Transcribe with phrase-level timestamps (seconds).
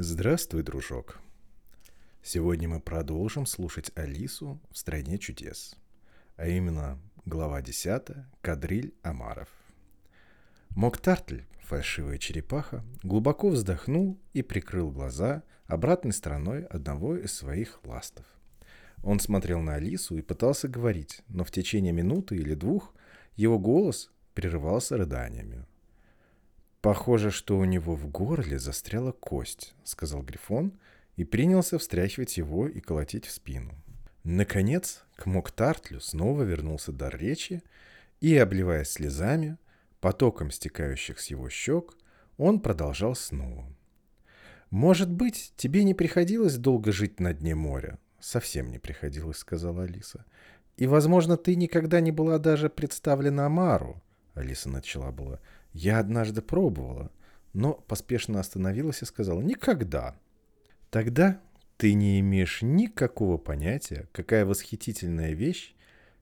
[0.00, 1.18] Здравствуй, дружок.
[2.22, 5.74] Сегодня мы продолжим слушать Алису в «Стране чудес»,
[6.36, 8.04] а именно глава 10
[8.40, 9.48] «Кадриль Амаров».
[10.70, 18.24] Моктартль, фальшивая черепаха, глубоко вздохнул и прикрыл глаза обратной стороной одного из своих ластов.
[19.02, 22.94] Он смотрел на Алису и пытался говорить, но в течение минуты или двух
[23.34, 25.66] его голос прерывался рыданиями.
[26.80, 30.78] «Похоже, что у него в горле застряла кость»,— сказал Грифон
[31.16, 33.74] и принялся встряхивать его и колотить в спину.
[34.22, 37.62] Наконец, к Моктартлю снова вернулся дар речи,
[38.20, 39.56] и, обливаясь слезами,
[40.00, 41.96] потоком стекающих с его щек,
[42.36, 43.66] он продолжал снова.
[44.70, 50.24] «Может быть, тебе не приходилось долго жить на дне моря?» «Совсем не приходилось»,— сказала Алиса.
[50.76, 54.02] «И, возможно, ты никогда не была даже представлена Амару»,—
[54.34, 55.40] Алиса начала была.
[55.72, 57.10] «Я однажды пробовала,
[57.52, 60.16] но поспешно остановилась и сказала «никогда».
[60.90, 61.40] «Тогда
[61.76, 65.74] ты не имеешь никакого понятия, какая восхитительная вещь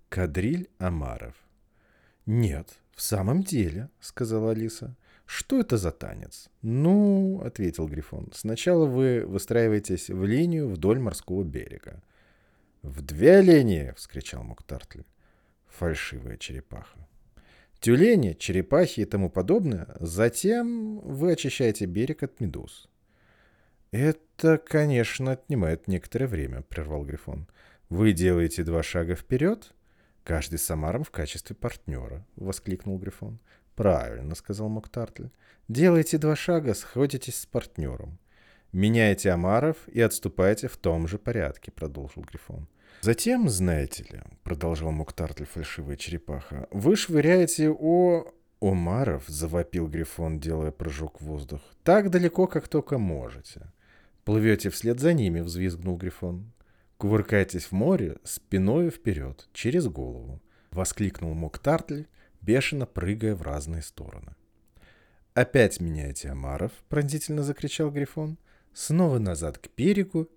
[0.09, 1.35] кадриль Амаров».
[2.27, 4.97] «Нет, в самом деле»,— сказала Алиса.
[5.25, 12.03] «Что это за танец?» «Ну»,— ответил Грифон,— «сначала вы выстраиваетесь в линию вдоль морского берега».
[12.83, 15.05] «В две линии!»— вскричал Муктартли.
[15.67, 17.07] Фальшивая черепаха.
[17.87, 19.87] Тюлени, черепахи и тому подобное.
[20.01, 22.89] Затем вы очищаете берег от медуз.
[23.93, 27.47] «Это, конечно, отнимает некоторое время»,— прервал Грифон.
[27.89, 29.73] «Вы делаете два шага вперед,
[30.25, 33.39] каждый с Амаром в качестве партнера»,— воскликнул Грифон.
[33.77, 35.29] «Правильно»,— сказал Моктартль.
[35.69, 38.19] «Делайте два шага, сходитесь с партнером.
[38.73, 42.67] Меняете Амаров и отступаете в том же порядке»,— продолжил Грифон.
[43.01, 51.21] «Затем, знаете ли»,— продолжал Моктартль фальшивая черепаха, «вы швыряете о...» «Омаров»,— завопил Грифон, делая прыжок
[51.21, 53.73] в воздух,— «так далеко, как только можете».
[54.25, 56.53] «Плывете вслед за ними»,— взвизгнул Грифон.
[56.97, 62.05] «Кувыркайтесь в море спиной вперед, через голову»,— воскликнул Моктартль,
[62.41, 64.35] бешено прыгая в разные стороны.
[65.35, 68.39] «Опять меняете омаров!»— пронзительно закричал Грифон.
[68.73, 70.29] «Снова назад к берегу.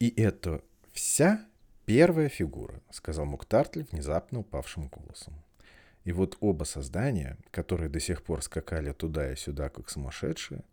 [0.00, 1.46] И это вся
[1.88, 5.42] первая фигура»,— сказал Муктартль внезапно упавшим голосом.
[6.04, 10.64] И вот оба создания, которые до сих пор скакали туда и сюда, как сумасшедшие,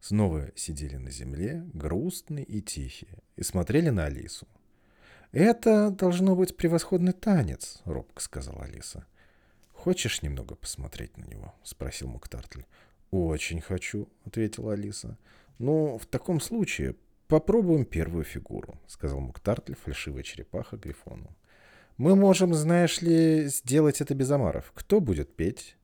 [0.00, 4.46] снова сидели на земле, грустные и тихие, и смотрели на Алису.
[5.32, 9.04] «Это должно быть превосходный танец»,— робко сказала Алиса.
[9.72, 12.64] «Хочешь немного посмотреть на него?»— спросил Муктартли.
[13.10, 15.18] «Очень хочу»,— ответила Алиса.
[15.58, 16.94] «Ну, в таком случае
[17.30, 21.34] попробуем первую фигуру»,— сказал Муктартли, фальшивая черепаха Грифону.
[21.96, 24.72] «Мы можем, знаешь ли, сделать это без омаров.
[24.74, 25.76] Кто будет петь?»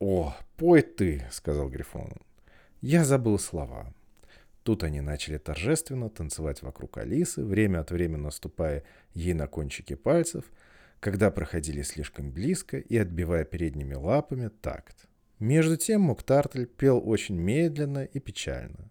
[0.00, 2.10] «О, пой ты»,— сказал Грифон.
[2.80, 3.94] Я забыл слова.
[4.64, 8.82] Тут они начали торжественно танцевать вокруг Алисы, время от времени наступая
[9.14, 10.44] ей на кончики пальцев—
[11.00, 15.08] когда проходили слишком близко и отбивая передними лапами такт.
[15.38, 18.89] Между тем Муктартль пел очень медленно и печально.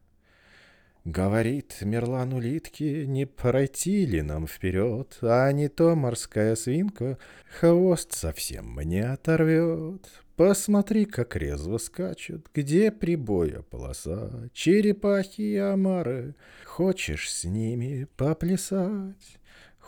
[1.06, 7.18] Говорит Мерлан улитки, не пройти ли нам вперед, а не то морская свинка
[7.60, 10.06] хвост совсем мне оторвет.
[10.36, 19.40] Посмотри, как резво скачут, где прибоя полоса, черепахи и омары, хочешь с ними поплясать?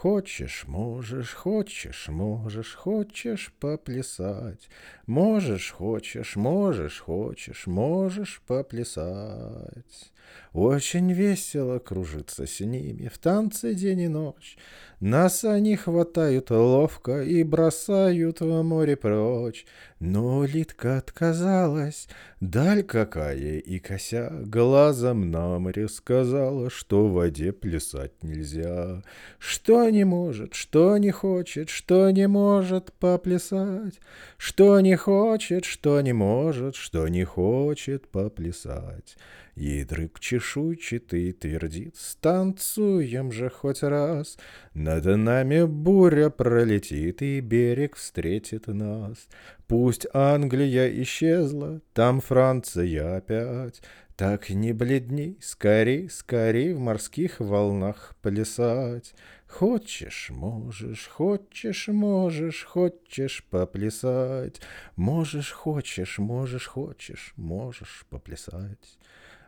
[0.01, 4.67] Хочешь, можешь, хочешь, можешь, хочешь поплясать.
[5.05, 10.11] Можешь, хочешь, можешь, хочешь, можешь поплясать.
[10.53, 14.57] Очень весело кружиться с ними в танце день и ночь.
[15.01, 19.65] Нас они хватают ловко и бросают в море прочь.
[19.99, 22.07] Но Литка отказалась,
[22.39, 29.01] даль какая и кося, Глазом на море сказала, что в воде плясать нельзя.
[29.39, 33.99] Что не может, что не хочет, что не может поплясать,
[34.37, 39.17] Что не хочет, что не может, что не хочет поплясать.
[39.55, 44.37] Ядрык чешуйчатый твердит, станцуем же хоть раз.
[44.73, 49.27] Над нами буря пролетит, и берег встретит нас.
[49.67, 53.81] Пусть Англия исчезла, там Франция опять.
[54.15, 59.15] Так не бледней, скорей, скорей в морских волнах плясать.
[59.47, 64.61] Хочешь, можешь, хочешь, можешь, хочешь поплясать.
[64.95, 68.99] Можешь, хочешь, можешь, хочешь, можешь поплясать.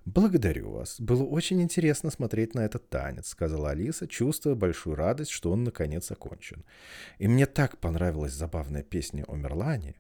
[0.06, 1.00] «Благодарю вас.
[1.00, 6.12] Было очень интересно смотреть на этот танец»,— сказала Алиса, чувствуя большую радость, что он наконец
[6.12, 6.66] окончен.
[7.20, 9.96] «И мне так понравилась забавная песня о Мерлане».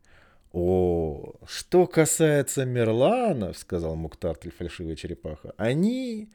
[0.52, 6.30] «О, что касается Мерланов»,— сказал Муктартель фальшивая черепаха,— «они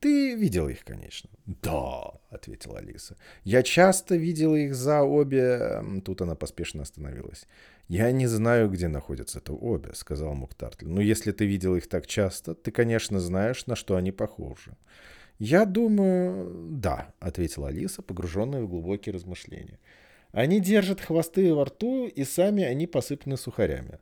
[0.00, 1.30] Ты видела их, конечно.
[1.46, 3.16] Да, ответила Алиса.
[3.44, 5.80] Я часто видела их за обе...
[6.04, 7.46] Тут она поспешно остановилась.
[7.92, 10.86] Я не знаю, где находятся это обе, сказал Муктартль.
[10.86, 14.78] Но если ты видела их так часто, ты, конечно, знаешь, на что они похожи.
[15.38, 19.78] Я думаю, да, ответила Алиса, погруженная в глубокие размышления.
[20.30, 23.98] Они держат хвосты во рту, и сами они посыпаны сухарями.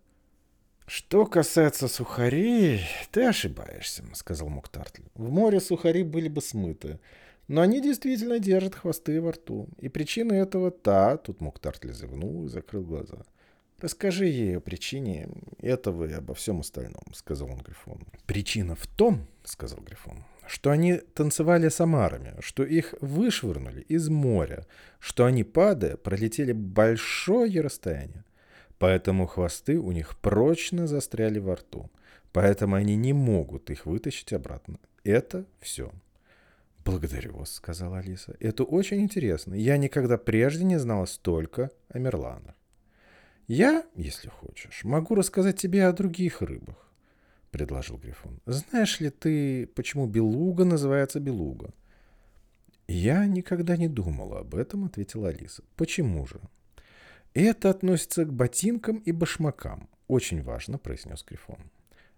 [0.86, 5.02] «Что касается сухарей, ты ошибаешься»,— сказал Муктартль.
[5.14, 7.00] «В море сухари были бы смыты,
[7.48, 9.68] но они действительно держат хвосты во рту.
[9.78, 13.24] И причина этого та...» Тут Муктартль зевнул и закрыл глаза.
[13.80, 15.28] «Расскажи ей о причине
[15.58, 18.06] этого и обо всем остальном»,— сказал он Грифону.
[18.26, 24.66] «Причина в том,— сказал Грифон,— что они танцевали с омарами, что их вышвырнули из моря,
[24.98, 28.24] что они, падая, пролетели большое расстояние.
[28.78, 31.90] Поэтому хвосты у них прочно застряли во рту.
[32.32, 34.78] Поэтому они не могут их вытащить обратно.
[35.04, 35.90] Это все.
[36.84, 38.36] «Благодарю вас»,— сказала Алиса.
[38.40, 39.54] «Это очень интересно.
[39.54, 42.54] Я никогда прежде не знала столько о мерланах.
[43.52, 46.88] Я, если хочешь, могу рассказать тебе о других рыбах»,—
[47.50, 48.38] предложил Грифон.
[48.46, 51.70] «Знаешь ли ты, почему белуга называется белуга?»
[52.86, 55.64] «Я никогда не думала об этом»,— ответила Алиса.
[55.74, 56.40] «Почему же?»
[57.34, 59.88] Это относится к ботинкам и башмакам.
[60.06, 61.58] Очень важно, произнес Грифон.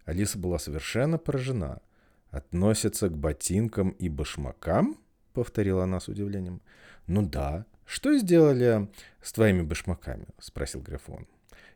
[0.04, 1.80] Алиса была совершенно поражена.
[2.28, 4.98] Относится к ботинкам и башмакам?
[5.32, 6.60] Повторила она с удивлением.
[7.06, 7.64] Ну да.
[7.86, 8.88] Что сделали
[9.22, 10.26] с твоими башмаками?
[10.38, 11.26] Спросил Грифон.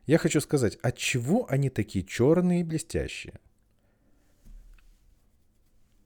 [0.05, 3.39] Я хочу сказать, от чего они такие черные и блестящие?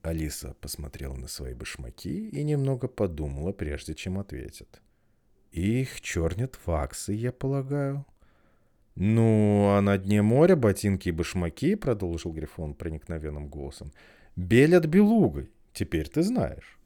[0.01, 4.81] Алиса посмотрела на свои башмаки и немного подумала, прежде чем ответит.
[5.51, 8.05] Их чернят ваксы, я полагаю.
[8.95, 13.91] Ну, а на дне моря ботинки и башмаки, продолжил Грифон проникновенным голосом,
[14.35, 15.51] белят белугой.
[15.73, 16.77] Теперь ты знаешь.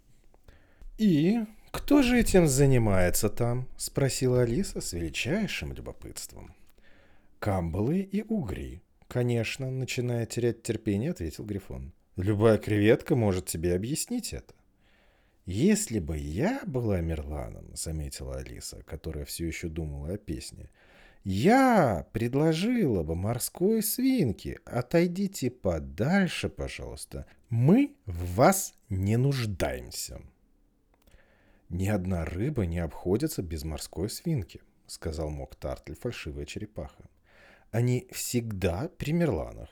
[0.98, 1.40] И
[1.76, 3.68] кто же этим занимается там?
[3.78, 6.56] Спросила Алиса с величайшим любопытством.
[7.40, 8.82] Камбалы и угри.
[9.08, 11.94] Конечно, начиная терять терпение, ответил Грифон.
[12.16, 14.54] Любая креветка может тебе объяснить это.
[15.46, 20.72] «Если бы я была Мерланом»,— заметила Алиса, которая все еще думала о песне,
[21.24, 30.20] «я предложила бы морской свинке, отойдите подальше, пожалуйста, мы в вас не нуждаемся».
[31.70, 37.10] «Ни одна рыба не обходится без морской свинки»,— сказал Мок Тартль, фальшивая черепаха.
[37.72, 39.70] «Они всегда при Мерланах.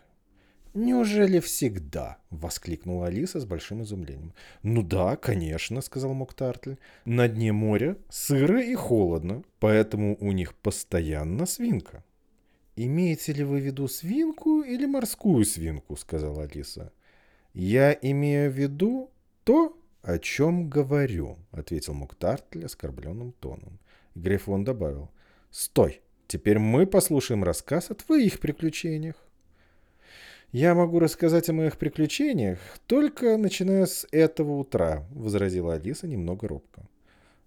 [0.74, 4.34] «Неужели всегда?»— воскликнула Алиса с большим изумлением.
[4.63, 6.75] «Ну да, конечно»,— сказал Моктартль.
[7.06, 12.04] «На дне моря сыро и холодно, поэтому у них постоянно свинка».
[12.75, 16.92] «Имеете ли вы в виду свинку или морскую свинку?»— сказала Алиса.
[17.54, 19.12] «Я имею в виду
[19.44, 23.79] то, о чем говорю»,— ответил Моктартль оскорбленным тоном.
[24.15, 25.09] Грифон добавил.
[25.50, 26.01] «Стой!
[26.27, 29.15] Теперь мы послушаем рассказ о твоих приключениях».
[30.51, 36.88] «Я могу рассказать о моих приключениях, только начиная с этого утра»,— возразила Алиса немного робко.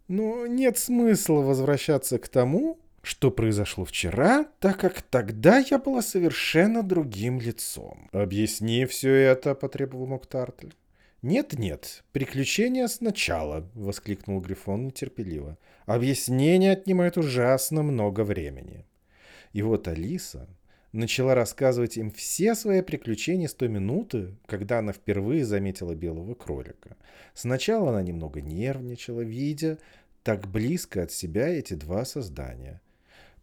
[0.09, 6.83] «Но нет смысла возвращаться к тому, что произошло вчера, так как тогда я была совершенно
[6.83, 8.09] другим лицом».
[8.13, 10.71] «Объясни все это»,— потребовал Моктартль.
[11.23, 15.59] «Нет-нет, приключения сначала»,— воскликнул Грифон нетерпеливо.
[15.87, 18.85] «Объяснение отнимает ужасно много времени».
[19.53, 20.49] И вот Алиса
[20.93, 26.97] начала рассказывать им все свои приключения с той минуты, когда она впервые заметила белого кролика.
[27.35, 29.79] Сначала она немного нервничала, видя
[30.23, 32.81] так близко от себя эти два создания.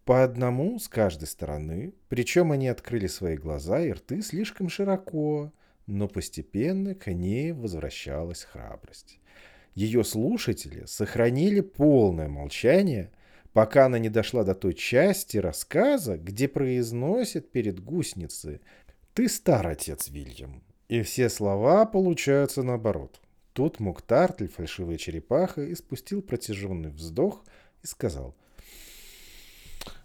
[0.05, 5.53] По одному с каждой стороны, причем они открыли свои глаза и рты слишком широко,
[5.85, 9.19] но постепенно к ней возвращалась храбрость.
[9.75, 13.11] Ее слушатели сохранили полное молчание–
[13.53, 18.61] пока она не дошла до той части рассказа, где произносит перед гусеницей
[19.13, 20.63] «Ты стар, отец Вильям».
[20.89, 23.21] И все слова получаются наоборот.
[23.53, 27.45] Тут Муктартль, фальшивая черепаха, испустил протяженный вздох
[27.83, 28.35] и сказал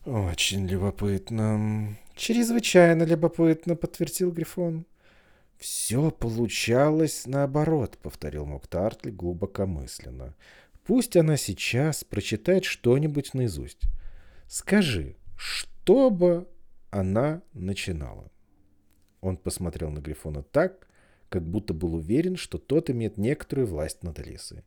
[0.04, 1.96] «Очень любопытно».
[2.14, 4.84] «Чрезвычайно любопытно»,— подтвердил Грифон.
[5.58, 10.34] «Все получалось наоборот»,— повторил Муктартль глубокомысленно.
[10.88, 13.82] Пусть она сейчас прочитает что-нибудь наизусть.
[14.46, 16.48] Скажи, что бы
[16.88, 18.30] она начинала?
[19.20, 20.88] Он посмотрел на Грифона так,
[21.28, 24.64] как будто был уверен, что тот имеет некоторую власть над Алисой.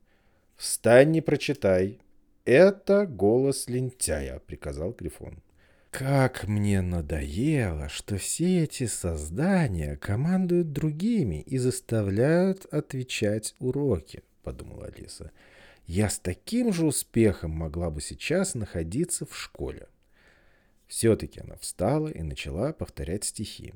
[0.57, 2.01] «Встань и прочитай.
[2.45, 5.41] Это голос лентяя»,— приказал Грифон.
[5.91, 15.31] Как мне надоело, что все эти создания командуют другими и заставляют отвечать уроки, подумала Алиса.
[15.85, 19.89] Я с таким же успехом могла бы сейчас находиться в школе.
[20.87, 23.73] Все-таки она встала и начала повторять стихи.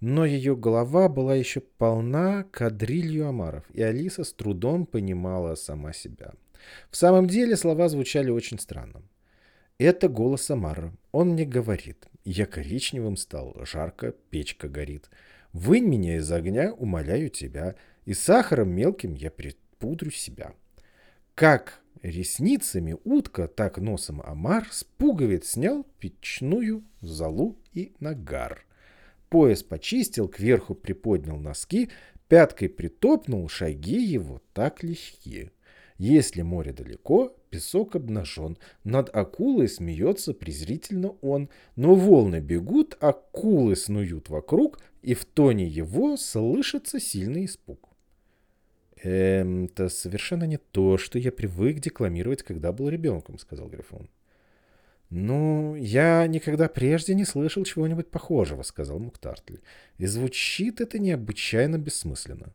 [0.00, 6.32] Но ее голова была еще полна кадрилью омаров, и Алиса с трудом понимала сама себя.
[6.90, 9.02] В самом деле слова звучали очень странно.
[9.80, 10.92] Это голос Амара.
[11.10, 12.06] Он мне говорит.
[12.22, 15.08] Я коричневым стал, жарко, печка горит.
[15.54, 20.52] Вынь меня из огня, умоляю тебя, и сахаром мелким я припудрю себя.
[21.34, 28.66] Как ресницами утка, так носом Амар с пуговиц снял печную залу и нагар.
[29.30, 31.88] Пояс почистил, кверху приподнял носки,
[32.28, 35.52] пяткой притопнул, шаги его так легкие.
[35.96, 44.28] Если море далеко, песок обнажен, над акулой смеется презрительно он, но волны бегут, акулы снуют
[44.28, 47.88] вокруг, и в тоне его слышится сильный испуг.
[49.02, 54.08] «Эм, это совершенно не то, что я привык декламировать, когда был ребенком»,— сказал Грифон.
[55.10, 59.56] «Ну, я никогда прежде не слышал чего-нибудь похожего»,— сказал Муктартль.
[59.98, 62.52] «И звучит это необычайно бессмысленно».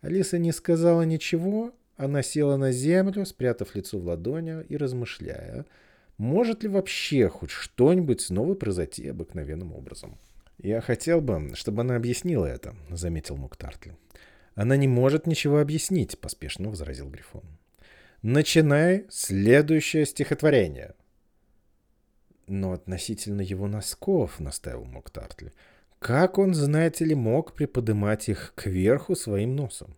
[0.00, 5.66] Алиса не сказала ничего, она села на землю, спрятав лицо в ладони и размышляя,
[6.16, 10.18] может ли вообще хоть что-нибудь снова произойти обыкновенным образом.
[10.58, 13.96] «Я хотел бы, чтобы она объяснила это»,— заметил Муктартли.
[14.54, 17.44] «Она не может ничего объяснить»,— поспешно возразил Грифон.
[18.22, 20.94] «Начинай следующее стихотворение».
[22.46, 25.52] «Но относительно его носков»,— наставил Муктартли,—
[25.98, 29.94] «как он, знаете ли, мог приподнимать их кверху своим носом?»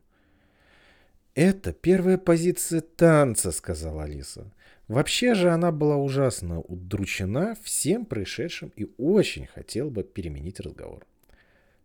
[1.35, 4.53] «Это первая позиция танца»,— сказала Алиса.
[4.89, 11.07] Вообще же она была ужасно удручена всем происшедшим и очень хотела бы переменить разговор.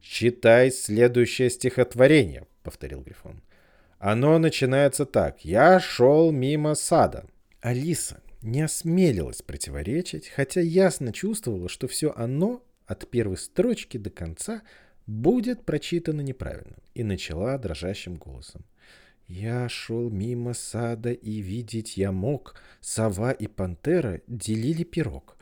[0.01, 3.41] «Читай следующее стихотворение»,— повторил Грифон.
[3.99, 5.45] «Оно начинается так.
[5.45, 7.25] Я шел мимо сада».
[7.61, 14.61] Алиса не осмелилась противоречить, хотя ясно чувствовала, что все оно от первой строчки до конца
[15.05, 18.65] будет прочитано неправильно, и начала дрожащим голосом.
[19.27, 22.55] Я шел мимо сада, и видеть я мог.
[22.79, 25.37] Сова и пантера делили пирог.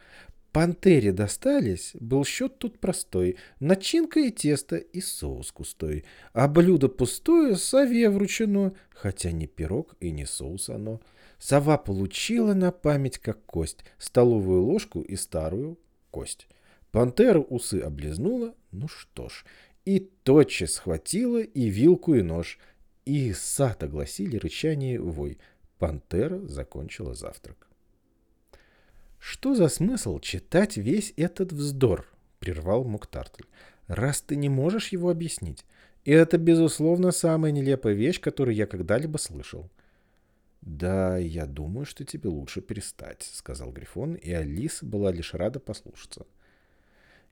[0.51, 3.36] Пантере достались, был счет тут простой.
[3.60, 6.06] Начинка и тесто, и соус густой.
[6.34, 11.01] А блюдо пустое сове вручено, хотя не пирог и не соус оно.
[11.38, 15.77] Сова получила на память как кость, столовую ложку и старую
[16.10, 16.48] кость.
[16.92, 19.44] Пантера усы облизнула, ну что ж,
[19.84, 22.58] и тотчас схватила и вилку, и нож—
[23.05, 25.38] и сад огласили рычание вой.
[25.77, 27.67] Пантера закончила завтрак.
[29.19, 32.07] «Что за смысл читать весь этот вздор?»—
[32.39, 33.45] прервал Муктартль.
[33.88, 35.65] «Раз ты не можешь его объяснить.
[36.03, 39.69] И это, безусловно, самая нелепая вещь, которую я когда-либо слышал».
[40.62, 46.25] «Да, я думаю, что тебе лучше перестать»,— сказал Грифон, и Алиса была лишь рада послушаться.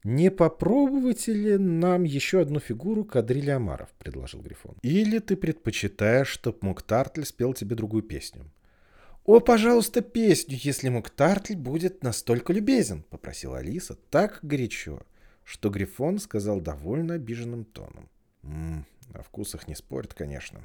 [0.03, 4.75] «Не попробовать ли нам еще одну фигуру кадрили Амаров?»— предложил Грифон.
[4.81, 8.51] «Или ты предпочитаешь, чтоб Муктартль спел тебе другую песню?»
[9.23, 14.99] «О, пожалуйста, песню, если Муктартль будет настолько любезен!»— попросила Алиса так горячо,
[15.45, 18.09] что Грифон сказал довольно обиженным тоном.
[18.43, 20.59] «М -м, о вкусах не спорят, конечно.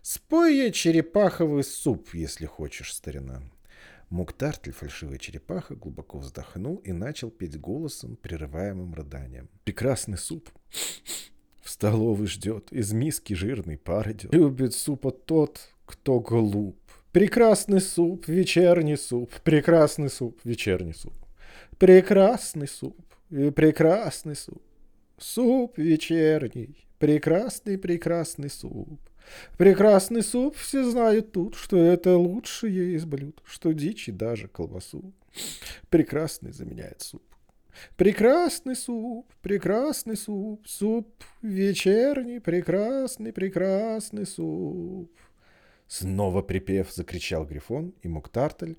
[0.00, 3.42] Спой я черепаховый суп, если хочешь, старина.
[4.12, 9.48] Муктартль, фальшивая черепаха, глубоко вздохнул и начал петь голосом, прерываемым рыданием.
[9.64, 10.50] «Прекрасный суп
[11.62, 14.34] в столовой ждет, из миски жирный пар идет.
[14.34, 16.76] Любит супа тот, кто глуп.
[17.12, 21.14] Прекрасный суп, вечерний суп, прекрасный суп, вечерний суп.
[21.78, 23.00] Прекрасный суп,
[23.30, 24.62] и прекрасный суп.
[25.16, 29.00] Суп вечерний, прекрасный, прекрасный суп.
[29.56, 35.12] Прекрасный суп, все знают тут, что это лучшее из блюд, что дичь и даже колбасу.
[35.88, 37.22] Прекрасный заменяет суп.
[37.96, 41.08] Прекрасный суп, прекрасный суп, суп
[41.40, 45.10] вечерний, прекрасный, прекрасный суп.
[45.88, 48.78] Снова припев закричал Грифон, и Муктартель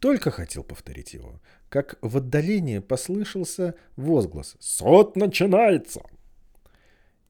[0.00, 6.02] только хотел повторить его, как в отдалении послышался возглас «Сот начинается!»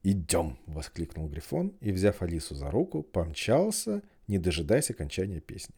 [0.09, 5.75] «Идем!»— воскликнул Грифон и, взяв Алису за руку, помчался, не дожидаясь окончания песни.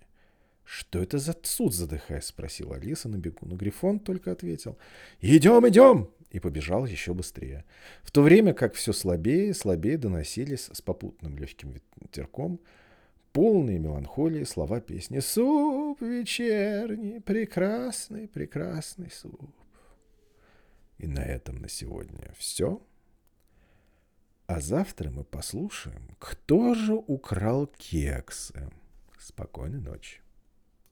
[0.64, 4.78] «Что это за суд, задыхаясь?»— спросила Алиса на бегу, но Грифон только ответил
[5.20, 7.66] «Идем, идем!» и побежал еще быстрее.
[8.04, 12.60] В то время как все слабее и слабее доносились с попутным легким ветерком
[13.32, 19.50] полные меланхолии слова песни «Суп вечерний, прекрасный, прекрасный суп».
[21.00, 22.80] И на этом на сегодня все.
[24.50, 28.72] А завтра мы послушаем, кто же украл кексы.
[29.20, 30.22] Спокойной ночи.